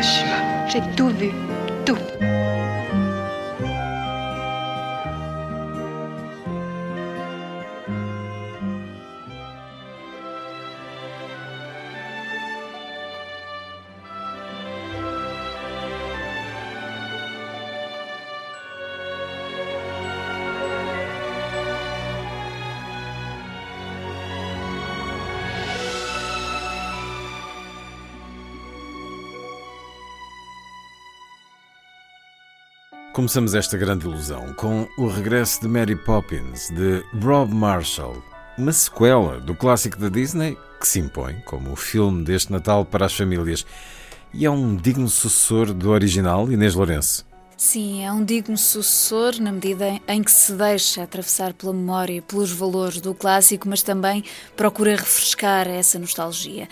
[0.00, 1.30] J'ai tout vu,
[33.18, 38.22] Começamos esta grande ilusão com o regresso de Mary Poppins, de Rob Marshall,
[38.56, 43.06] uma sequela do clássico da Disney que se impõe como o filme deste Natal para
[43.06, 43.66] as famílias
[44.32, 47.26] e é um digno sucessor do original Inês Lourenço.
[47.56, 52.52] Sim, é um digno sucessor na medida em que se deixa atravessar pela memória pelos
[52.52, 54.22] valores do clássico, mas também
[54.56, 56.68] procura refrescar essa nostalgia.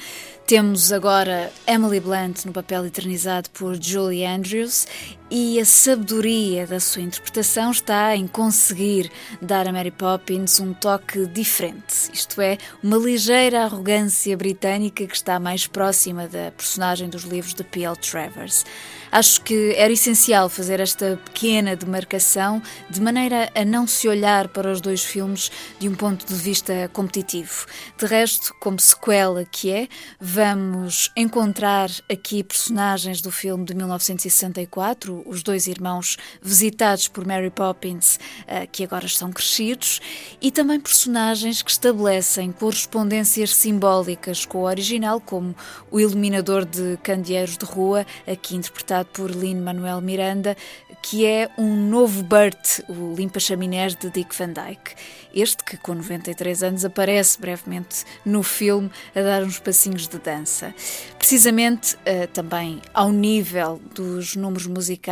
[0.46, 4.86] Temos agora Emily Blunt no papel eternizado por Julie Andrews
[5.30, 9.10] e a sabedoria da sua interpretação está em conseguir
[9.42, 15.40] dar a Mary Poppins um toque diferente, isto é, uma ligeira arrogância britânica que está
[15.40, 17.96] mais próxima da personagem dos livros de P.L.
[17.96, 18.64] Travers.
[19.10, 24.70] Acho que era essencial fazer esta pequena demarcação de maneira a não se olhar para
[24.70, 27.66] os dois filmes de um ponto de vista competitivo.
[27.96, 29.88] De resto, como sequela que é,
[30.20, 38.18] vamos encontrar aqui personagens do filme de 1964, os dois irmãos visitados por Mary Poppins,
[38.46, 40.00] eh, que agora estão crescidos,
[40.40, 45.54] e também personagens que estabelecem correspondências simbólicas com o original, como
[45.90, 50.56] o iluminador de candeeiros de rua, aqui interpretado por Lin-Manuel Miranda,
[51.02, 54.94] que é um novo Bert, o limpa-chaminés de Dick Van Dyke.
[55.32, 60.74] Este que, com 93 anos, aparece brevemente no filme a dar uns passinhos de dança.
[61.18, 65.05] Precisamente eh, também ao nível dos números musicais,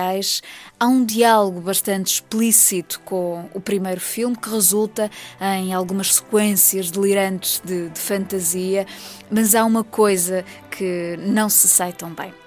[0.79, 5.11] há um diálogo bastante explícito com o primeiro filme que resulta
[5.41, 8.87] em algumas sequências delirantes de, de fantasia,
[9.31, 12.44] mas há uma coisa que não se sai tão bem.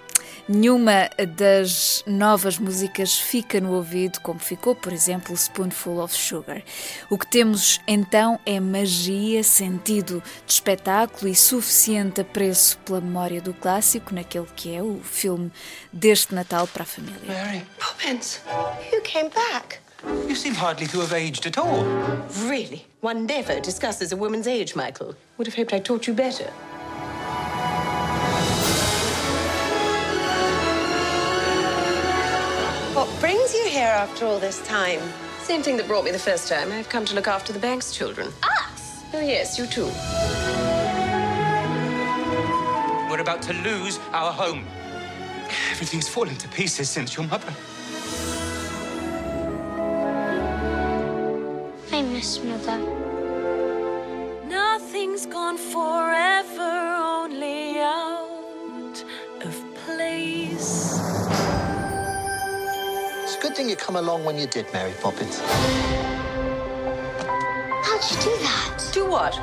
[0.49, 6.63] Nenhuma das novas músicas fica no ouvido como ficou, por exemplo, Spoonful of Sugar.
[7.09, 13.53] O que temos então é magia, sentido de espetáculo e suficiente apreço pela memória do
[13.53, 15.51] clássico naquele que é o filme
[15.91, 17.19] deste Natal para a família.
[17.27, 18.39] Mary, Poppins,
[18.93, 19.79] you came back.
[20.27, 21.83] you seem hardly to have aged at all.
[22.47, 22.85] Really?
[23.01, 25.15] One never discusses a woman's age, Michael.
[25.37, 26.51] Would have hoped I taught you better.
[33.87, 34.99] Here after all this time?
[35.39, 36.73] Same thing that brought me the first time.
[36.73, 38.27] I've come to look after the bank's children.
[38.43, 39.03] Us?
[39.13, 39.89] Oh, yes, you too.
[43.09, 44.65] We're about to lose our home.
[45.71, 47.53] Everything's fallen to pieces since your mother.
[51.93, 52.79] I miss Mother.
[54.49, 56.86] Nothing's gone forever,
[63.57, 65.39] It's a good thing you come along when you did, Mary Poppins.
[67.81, 68.89] How'd you do that?
[68.93, 69.33] Do what?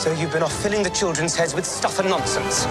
[0.00, 2.64] So you've been off filling the children's heads with stuff and nonsense.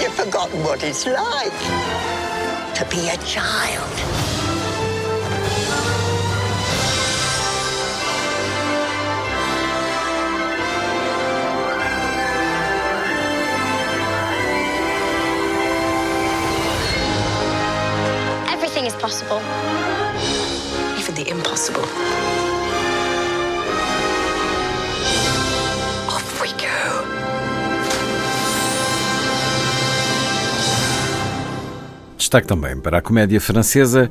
[0.00, 1.52] You've forgotten what it's like
[2.74, 4.31] to be a child.
[19.12, 19.42] Possible.
[20.98, 21.82] Even the impossible.
[26.08, 27.04] Off we go.
[32.16, 34.10] Destaque também para a comédia francesa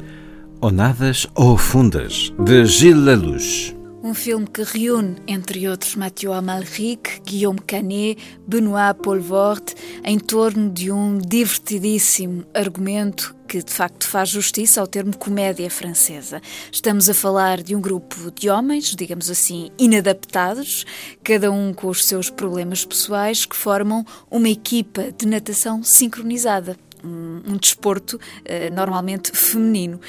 [0.61, 3.80] Onadas ou Fundas, de Gilles Lelouch.
[4.03, 8.17] Um filme que reúne, entre outros, Mathieu Amalric, Guillaume Canet,
[8.47, 15.15] Benoît Poelvoort, em torno de um divertidíssimo argumento que de facto faz justiça ao termo
[15.15, 16.41] comédia francesa.
[16.71, 20.83] Estamos a falar de um grupo de homens, digamos assim, inadaptados,
[21.23, 27.41] cada um com os seus problemas pessoais, que formam uma equipa de natação sincronizada um,
[27.53, 29.99] um desporto uh, normalmente feminino.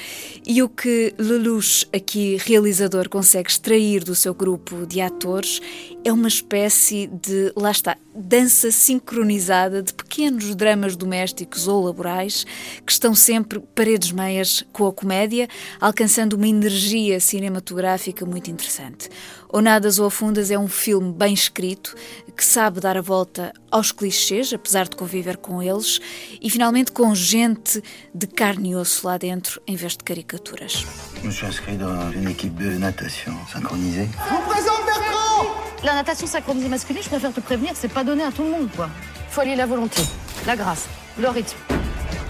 [0.45, 5.61] E o que Lelouch, aqui realizador, consegue extrair do seu grupo de atores
[6.05, 12.45] é uma espécie de, lá está, dança sincronizada de pequenos dramas domésticos ou laborais
[12.85, 15.47] que estão sempre paredes meias com a comédia,
[15.79, 19.09] alcançando uma energia cinematográfica muito interessante.
[19.47, 21.95] Ou Nadas ou Afundas é um filme bem escrito
[22.35, 25.99] que sabe dar a volta aos clichês, apesar de conviver com eles,
[26.41, 27.81] e finalmente com gente
[28.13, 30.85] de carne e osso lá dentro, em vez de caricaturas.
[31.21, 34.07] Je me suis inscrit dans une équipe de natation synchronisée.
[34.29, 35.47] vous présente Bertrand
[35.83, 38.69] La natation synchronisée masculine, je préfère te prévenir, c'est pas donné à tout le monde,
[38.75, 38.89] quoi.
[39.29, 40.01] Faut allier la volonté,
[40.45, 40.87] la grâce,
[41.17, 41.57] le rythme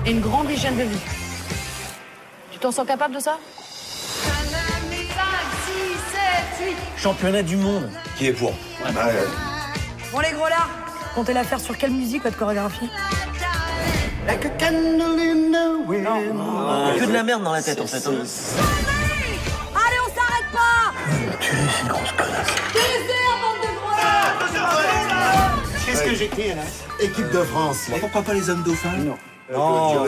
[0.05, 0.99] et une grande hygiène de vie.
[2.51, 3.37] Tu t'en sens capable de ça?
[4.23, 5.23] 5,
[6.57, 6.75] 6, 7, 8.
[6.97, 7.89] Championnat du monde.
[8.17, 8.53] Qui est pour?
[10.11, 10.67] Bon les gros là,
[11.15, 12.89] comptez la faire sur quelle musique votre chorégraphie?
[14.27, 16.07] Like a candle in the wind.
[16.07, 17.97] A que de la merde dans la tête en fait.
[18.07, 18.13] hein.
[19.75, 21.93] Allez, on s'arrête pas
[25.85, 26.63] Qu'est-ce que j'étais là
[26.99, 27.87] Équipe de France.
[27.99, 29.15] Pourquoi pas les hommes dauphins Non.
[29.51, 30.05] Non,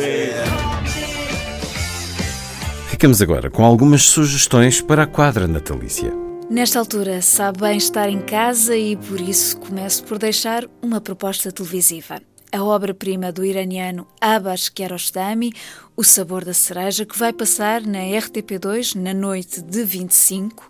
[2.87, 6.11] Ficamos agora com algumas sugestões para a quadra natalícia.
[6.49, 11.51] Nesta altura, sabe bem estar em casa e por isso começo por deixar uma proposta
[11.51, 12.21] televisiva.
[12.55, 15.51] A obra-prima do iraniano Abbas Kiarostami,
[15.93, 20.65] O Sabor da Cereja, que vai passar na RTP2 na noite de 25,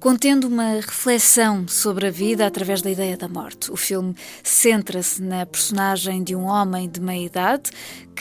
[0.00, 3.70] contendo uma reflexão sobre a vida através da ideia da morte.
[3.70, 7.70] O filme centra-se na personagem de um homem de meia idade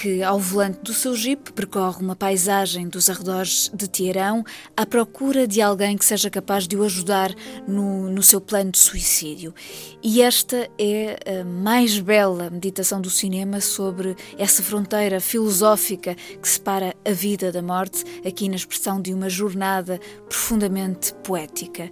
[0.01, 5.45] que, ao volante do seu jeep, percorre uma paisagem dos arredores de Teherão à procura
[5.45, 7.33] de alguém que seja capaz de o ajudar
[7.67, 9.53] no, no seu plano de suicídio.
[10.01, 16.95] E esta é a mais bela meditação do cinema sobre essa fronteira filosófica que separa
[17.05, 19.99] a vida da morte, aqui na expressão de uma jornada
[20.29, 21.91] profundamente poética.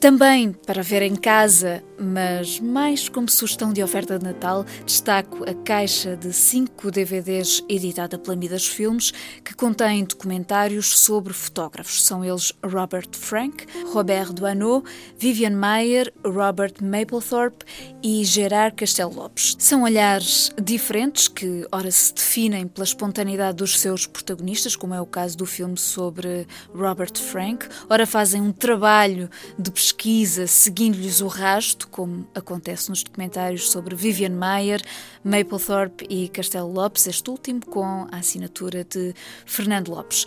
[0.00, 5.52] Também para ver em casa, mas mais como sugestão de oferta de Natal, destaco a
[5.52, 9.12] caixa de 5 DVDs editada pela Midas Filmes,
[9.44, 12.04] que contém documentários sobre fotógrafos.
[12.04, 14.84] São eles Robert Frank, Robert Doisneau,
[15.18, 17.66] Vivian Mayer, Robert Mapplethorpe
[18.00, 19.56] e Gerard Castelo Lopes.
[19.58, 25.06] São olhares diferentes que, ora, se definem pela espontaneidade dos seus protagonistas, como é o
[25.06, 29.28] caso do filme sobre Robert Frank, ora fazem um trabalho
[29.58, 29.72] de
[30.46, 34.82] seguindo-lhes o rasto, como acontece nos documentários sobre Vivian Mayer,
[35.24, 39.14] Mapplethorpe e Castelo Lopes, este último com a assinatura de
[39.46, 40.26] Fernando Lopes.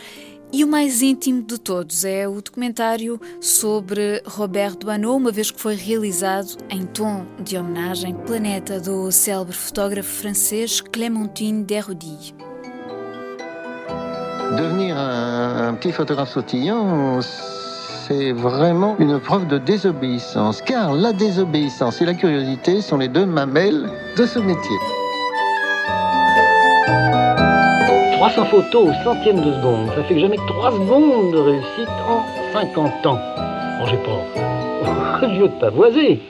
[0.53, 5.61] E o mais íntimo de todos é o documentário sobre Robert Doisneau, uma vez que
[5.61, 12.35] foi realizado em tom de homenagem planeta do célebre fotógrafo francês Clémentine Deroudy.
[14.57, 17.21] Devenir un, un petit photographe sautillant,
[18.07, 23.25] c'est vraiment une preuve de désobéissance, car la désobéissance et la curiosité sont les deux
[23.25, 24.77] mamelles de ce métier.
[28.17, 31.89] 300 photos au centième de seconde, ça fait que jamais que 3 secondes de réussite
[32.07, 32.23] en
[32.53, 33.19] 50 ans.
[33.79, 35.21] Bon, j'ai pas...
[35.27, 36.21] Je veux de pavoiser.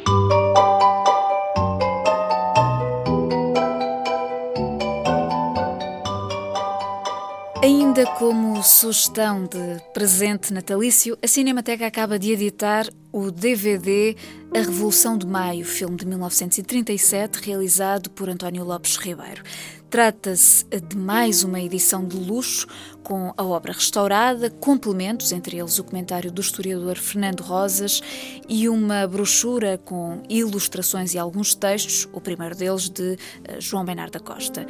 [7.64, 14.16] Ainda como sugestão de presente natalício, a Cinemateca acaba de editar o DVD
[14.52, 19.44] A Revolução de Maio, filme de 1937, realizado por António Lopes Ribeiro.
[19.92, 22.66] Trata-se de mais uma edição de luxo,
[23.04, 28.02] com a obra restaurada, complementos, entre eles o comentário do historiador Fernando Rosas
[28.50, 33.18] e uma brochura com ilustrações e alguns textos, o primeiro deles de
[33.60, 34.66] João Bernardo da Costa.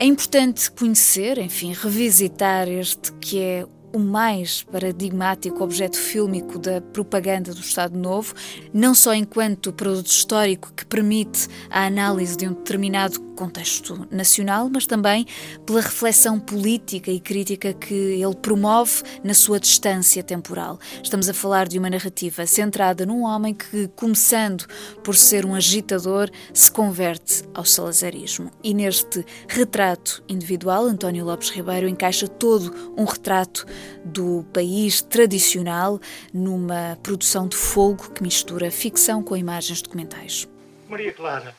[0.00, 7.52] É importante conhecer, enfim, revisitar este que é o mais paradigmático objeto fílmico da propaganda
[7.52, 8.32] do Estado Novo,
[8.72, 14.84] não só enquanto produto histórico que permite a análise de um determinado contexto nacional, mas
[14.84, 15.24] também
[15.64, 20.80] pela reflexão política e crítica que ele promove na sua distância temporal.
[21.00, 24.66] Estamos a falar de uma narrativa centrada num homem que, começando
[25.04, 28.50] por ser um agitador, se converte ao salazarismo.
[28.62, 33.64] E neste retrato individual, António Lopes Ribeiro encaixa todo um retrato
[34.04, 36.00] do país tradicional
[36.34, 40.48] numa produção de fogo que mistura ficção com imagens documentais.
[40.88, 41.54] Maria Clara.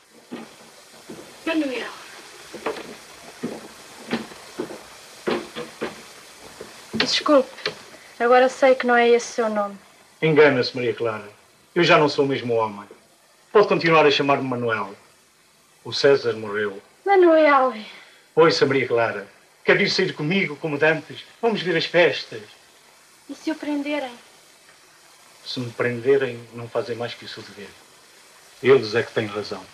[1.50, 1.90] Manuel.
[6.94, 7.50] Desculpe,
[8.20, 9.76] agora sei que não é esse seu nome.
[10.22, 11.28] Engana-se, Maria Clara.
[11.74, 12.88] Eu já não sou o mesmo homem.
[13.52, 14.94] Pode continuar a chamar-me Manuel.
[15.84, 16.80] O César morreu.
[17.04, 17.74] Manuel.
[18.36, 19.28] Ouça, Maria Clara.
[19.66, 21.26] Quer vir sair comigo, como dantes?
[21.42, 22.44] Vamos ver as festas.
[23.28, 24.14] E se o prenderem?
[25.44, 27.70] Se me prenderem, não fazem mais que isso dever.
[28.62, 29.66] Eles é que têm razão.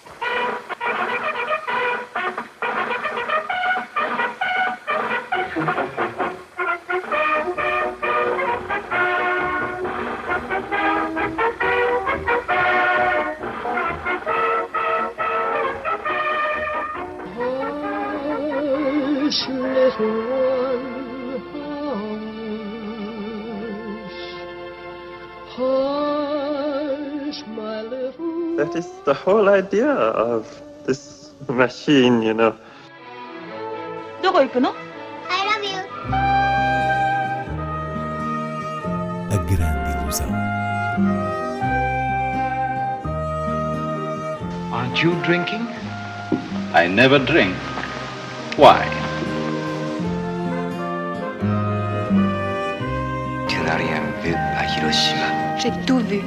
[28.56, 30.46] That is the whole idea of
[30.86, 32.54] this machine, you know.
[34.22, 34.74] どこ行くの
[35.28, 35.80] I love you.
[39.30, 40.28] A grande ilusão.
[44.72, 45.66] Aren't you drinking?
[46.74, 47.56] I never drink.
[48.56, 48.86] Why?
[53.48, 55.43] Tu n'as rien vu à Hiroshima.
[55.57, 56.21] J'ai tout vu.